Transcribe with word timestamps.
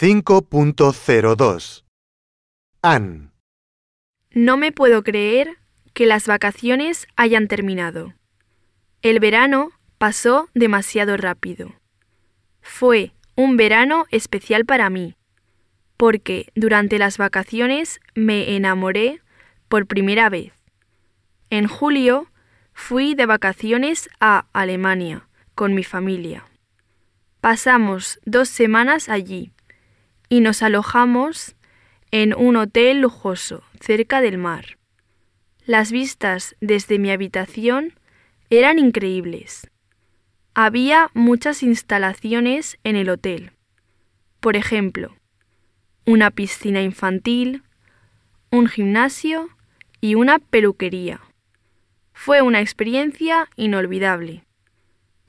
5.02 0.00 1.82
Ann, 2.82 3.32
No 4.30 4.56
me 4.56 4.70
puedo 4.70 5.02
creer 5.02 5.56
que 5.92 6.06
las 6.06 6.28
vacaciones 6.28 7.08
hayan 7.16 7.48
terminado. 7.48 8.14
El 9.02 9.18
verano 9.18 9.72
pasó 9.98 10.50
demasiado 10.54 11.16
rápido. 11.16 11.74
Fue 12.60 13.10
un 13.34 13.56
verano 13.56 14.06
especial 14.12 14.64
para 14.66 14.88
mí, 14.88 15.16
porque 15.96 16.52
durante 16.54 17.00
las 17.00 17.18
vacaciones 17.18 17.98
me 18.14 18.54
enamoré 18.54 19.20
por 19.68 19.88
primera 19.88 20.28
vez. 20.28 20.52
En 21.50 21.66
julio 21.66 22.30
fui 22.72 23.16
de 23.16 23.26
vacaciones 23.26 24.08
a 24.20 24.46
Alemania 24.52 25.26
con 25.56 25.74
mi 25.74 25.82
familia. 25.82 26.44
Pasamos 27.40 28.20
dos 28.24 28.48
semanas 28.48 29.08
allí 29.08 29.50
y 30.28 30.40
nos 30.40 30.62
alojamos 30.62 31.56
en 32.10 32.34
un 32.34 32.56
hotel 32.56 33.00
lujoso 33.00 33.62
cerca 33.80 34.20
del 34.20 34.38
mar. 34.38 34.78
Las 35.64 35.92
vistas 35.92 36.56
desde 36.60 36.98
mi 36.98 37.10
habitación 37.10 37.94
eran 38.50 38.78
increíbles. 38.78 39.68
Había 40.54 41.10
muchas 41.14 41.62
instalaciones 41.62 42.78
en 42.84 42.96
el 42.96 43.10
hotel. 43.10 43.52
Por 44.40 44.56
ejemplo, 44.56 45.14
una 46.06 46.30
piscina 46.30 46.80
infantil, 46.80 47.62
un 48.50 48.66
gimnasio 48.66 49.50
y 50.00 50.14
una 50.14 50.38
peluquería. 50.38 51.20
Fue 52.14 52.40
una 52.40 52.60
experiencia 52.60 53.48
inolvidable. 53.56 54.44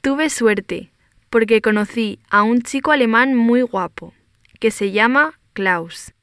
Tuve 0.02 0.30
suerte 0.30 0.92
porque 1.30 1.62
conocí 1.62 2.20
a 2.30 2.44
un 2.44 2.62
chico 2.62 2.92
alemán 2.92 3.36
muy 3.36 3.62
guapo, 3.62 4.14
que 4.60 4.72
se 4.72 4.92
llama 4.92 5.40
Klaus, 5.54 6.14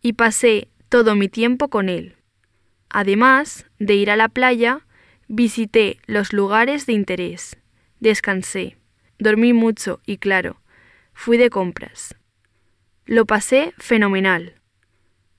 y 0.00 0.14
pasé 0.14 0.68
todo 0.88 1.14
mi 1.14 1.28
tiempo 1.28 1.68
con 1.68 1.88
él. 1.88 2.16
Además 2.88 3.66
de 3.78 3.94
ir 3.94 4.10
a 4.10 4.16
la 4.16 4.28
playa, 4.28 4.86
visité 5.28 5.98
los 6.06 6.32
lugares 6.32 6.86
de 6.86 6.92
interés, 6.92 7.58
descansé, 8.00 8.76
dormí 9.18 9.52
mucho 9.52 10.00
y 10.06 10.18
claro, 10.18 10.60
fui 11.12 11.36
de 11.36 11.50
compras. 11.50 12.16
Lo 13.06 13.26
pasé 13.26 13.74
fenomenal. 13.78 14.54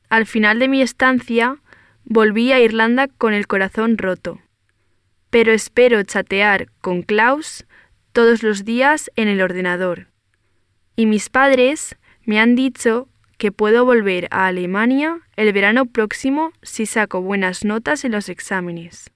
Al 0.09 0.25
final 0.25 0.59
de 0.59 0.67
mi 0.67 0.81
estancia, 0.81 1.57
volví 2.03 2.51
a 2.51 2.59
Irlanda 2.59 3.07
con 3.07 3.33
el 3.33 3.47
corazón 3.47 3.97
roto. 3.97 4.39
Pero 5.29 5.51
espero 5.51 6.03
chatear 6.03 6.69
con 6.81 7.01
Klaus 7.01 7.65
todos 8.13 8.43
los 8.43 8.63
días 8.65 9.11
en 9.15 9.27
el 9.27 9.41
ordenador. 9.41 10.07
Y 10.95 11.07
mis 11.07 11.29
padres 11.29 11.97
me 12.25 12.39
han 12.39 12.55
dicho 12.55 13.07
que 13.37 13.51
puedo 13.51 13.85
volver 13.85 14.27
a 14.31 14.47
Alemania 14.47 15.19
el 15.35 15.51
verano 15.53 15.85
próximo 15.85 16.51
si 16.61 16.85
saco 16.85 17.21
buenas 17.21 17.65
notas 17.65 18.05
en 18.05 18.11
los 18.13 18.29
exámenes. 18.29 19.11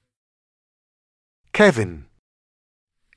Kevin, 1.52 2.08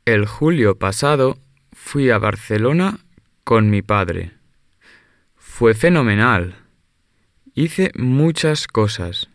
El 0.04 0.26
julio 0.26 0.78
pasado 0.78 1.38
fui 1.72 2.10
a 2.10 2.18
Barcelona 2.18 2.98
con 3.44 3.70
mi 3.70 3.82
padre. 3.82 4.32
Fue 5.36 5.74
fenomenal. 5.74 6.56
Hice 7.54 7.92
muchas 7.96 8.66
cosas. 8.66 9.28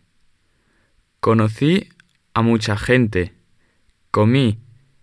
Conocí 1.20 1.88
a 2.34 2.42
mucha 2.42 2.76
gente. 2.76 3.32
Comí 4.10 4.58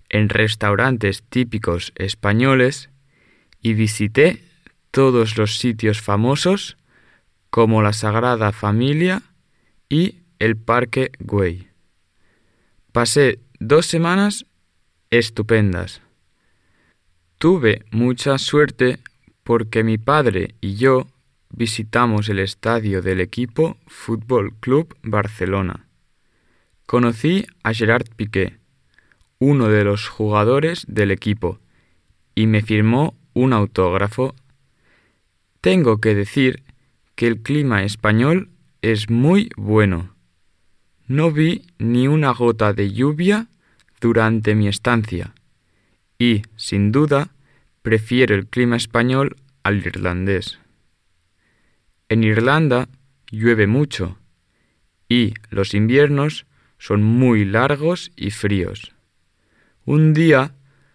en 0.10 0.30
restaurantes 0.30 1.24
típicos 1.24 1.94
españoles 1.96 2.90
y 3.62 3.74
visité 3.74 4.45
todos 4.96 5.38
los 5.38 5.58
sitios 5.58 6.00
famosos 6.00 6.78
como 7.50 7.82
la 7.82 7.92
Sagrada 7.92 8.54
Familia 8.54 9.24
y 9.90 10.20
el 10.40 10.56
Parque 10.56 11.12
Güell. 11.20 11.68
Pasé 12.94 13.40
dos 13.60 13.88
semanas 13.88 14.46
estupendas. 15.10 16.02
Tuve 17.40 17.84
mucha 17.92 18.38
suerte 18.38 19.00
porque 19.44 19.84
mi 19.84 19.98
padre 19.98 20.56
y 20.62 20.76
yo 20.76 21.08
visitamos 21.50 22.30
el 22.30 22.40
estadio 22.40 23.02
del 23.02 23.20
equipo 23.20 23.76
Fútbol 23.88 24.54
Club 24.62 24.96
Barcelona. 25.04 25.88
Conocí 26.86 27.46
a 27.64 27.74
Gerard 27.74 28.08
Piqué, 28.16 28.60
uno 29.40 29.68
de 29.68 29.84
los 29.84 30.08
jugadores 30.08 30.86
del 30.88 31.12
equipo, 31.12 31.60
y 32.34 32.48
me 32.48 32.62
firmó 32.62 33.14
un 33.34 33.52
autógrafo. 33.52 34.36
Tengo 35.66 36.00
que 36.00 36.14
decir 36.14 36.62
que 37.16 37.26
el 37.26 37.42
clima 37.42 37.82
español 37.82 38.50
es 38.84 39.10
muy 39.10 39.50
bueno. 39.58 40.14
No 41.08 41.32
vi 41.32 41.64
ni 41.80 42.08
una 42.08 42.30
gota 42.34 42.72
de 42.72 42.94
lluvia 42.94 43.48
durante 44.00 44.54
mi 44.54 44.68
estancia 44.68 45.34
y, 46.20 46.44
sin 46.56 46.92
duda, 46.92 47.30
prefiero 47.82 48.36
el 48.36 48.46
clima 48.46 48.76
español 48.76 49.38
al 49.64 49.78
irlandés. 49.78 50.60
En 52.10 52.24
Irlanda 52.24 52.88
llueve 53.32 53.66
mucho 53.66 54.20
y 55.10 55.34
los 55.50 55.74
inviernos 55.74 56.46
son 56.78 57.02
muy 57.02 57.44
largos 57.44 58.12
y 58.16 58.30
fríos. 58.30 58.94
Un 59.84 60.14
día 60.14 60.54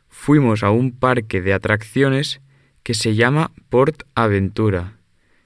fuimos 0.08 0.62
a 0.62 0.70
un 0.70 0.92
parque 0.92 1.40
de 1.40 1.54
atracciones 1.54 2.40
que 2.82 2.94
se 2.94 3.14
llama 3.14 3.52
Port 3.68 4.02
Aventura, 4.14 4.98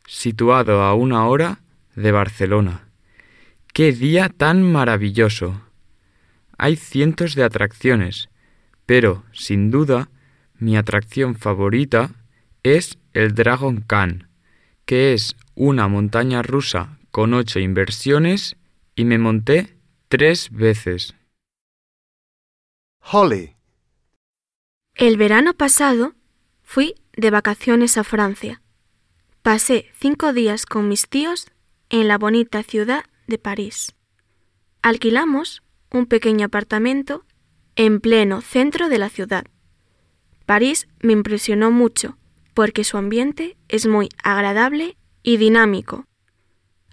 situado 0.07 0.83
a 0.83 0.95
una 0.95 1.27
hora 1.27 1.61
de 1.95 2.13
Barcelona. 2.13 2.89
¡Qué 3.73 3.93
día 3.93 4.29
tan 4.29 4.63
maravilloso! 4.63 5.63
Hay 6.59 6.77
cientos 6.77 7.35
de 7.35 7.45
atracciones, 7.45 8.29
pero, 8.87 9.25
sin 9.33 9.71
duda, 9.71 10.09
mi 10.59 10.77
atracción 10.77 11.35
favorita 11.35 12.11
es 12.63 12.99
el 13.13 13.35
Dragon 13.35 13.81
Khan, 13.81 14.29
que 14.87 15.13
es 15.13 15.37
una 15.55 15.89
montaña 15.89 16.43
rusa 16.43 16.99
con 17.11 17.35
ocho 17.35 17.59
inversiones 17.59 18.57
y 18.95 19.05
me 19.05 19.19
monté 19.19 19.77
tres 20.09 20.51
veces. 20.51 21.15
Holly, 23.01 23.55
El 24.95 25.17
verano 25.17 25.55
pasado 25.55 26.15
fui 26.63 26.95
de 27.17 27.31
vacaciones 27.31 27.97
a 27.99 28.05
Francia. 28.05 28.63
Pasé 29.43 29.87
cinco 29.99 30.33
días 30.33 30.67
con 30.67 30.89
mis 30.89 31.09
tíos 31.09 31.49
en 31.91 32.09
la 32.09 32.19
bonita 32.19 32.63
ciudad 32.63 33.05
de 33.27 33.39
París. 33.39 33.95
Alquilamos 34.83 35.63
un 35.91 36.07
pequeño 36.07 36.47
apartamento 36.47 37.25
en 37.77 38.01
pleno 38.01 38.41
centro 38.41 38.89
de 38.89 38.99
la 38.99 39.09
ciudad. 39.09 39.45
París 40.47 40.89
me 41.01 41.13
impresionó 41.13 41.71
mucho 41.71 42.19
porque 42.53 42.85
su 42.85 42.97
ambiente 42.97 43.57
es 43.69 43.87
muy 43.87 44.09
agradable 44.23 44.97
y 45.23 45.37
dinámico. 45.37 46.07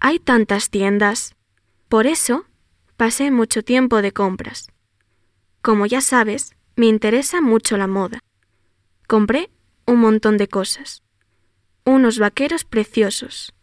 Hay 0.00 0.18
tantas 0.18 0.70
tiendas. 0.70 1.36
Por 1.88 2.06
eso 2.06 2.46
pasé 2.96 3.30
mucho 3.30 3.62
tiempo 3.62 4.02
de 4.02 4.12
compras. 4.12 4.72
Como 5.60 5.86
ya 5.86 6.00
sabes, 6.00 6.56
me 6.74 6.86
interesa 6.86 7.40
mucho 7.40 7.76
la 7.76 7.86
moda. 7.86 8.20
Compré 9.06 9.50
un 9.86 10.00
montón 10.00 10.36
de 10.36 10.48
cosas. 10.48 11.02
Unos 11.84 12.18
vaqueros 12.18 12.64
preciosos, 12.64 13.54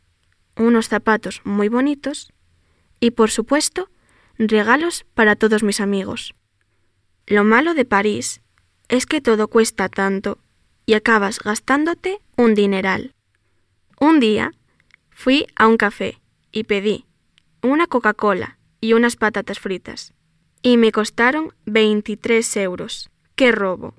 unos 0.55 0.87
zapatos 0.87 1.41
muy 1.45 1.69
bonitos 1.69 2.33
y, 2.99 3.11
por 3.11 3.31
supuesto, 3.31 3.89
regalos 4.37 5.05
para 5.13 5.35
todos 5.35 5.63
mis 5.63 5.79
amigos. 5.79 6.35
Lo 7.27 7.43
malo 7.43 7.73
de 7.73 7.85
París 7.85 8.41
es 8.87 9.05
que 9.05 9.21
todo 9.21 9.47
cuesta 9.47 9.87
tanto 9.89 10.39
y 10.85 10.93
acabas 10.93 11.39
gastándote 11.39 12.19
un 12.35 12.55
dineral. 12.55 13.13
Un 13.99 14.19
día 14.19 14.53
fui 15.11 15.45
a 15.55 15.67
un 15.67 15.77
café 15.77 16.19
y 16.51 16.63
pedí 16.63 17.05
una 17.61 17.87
Coca-Cola 17.87 18.57
y 18.81 18.93
unas 18.93 19.15
patatas 19.15 19.59
fritas 19.59 20.13
y 20.61 20.77
me 20.77 20.91
costaron 20.91 21.53
23 21.65 22.57
euros. 22.57 23.09
¡Qué 23.35 23.51
robo! 23.51 23.93